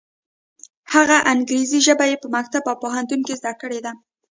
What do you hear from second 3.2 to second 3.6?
کې زده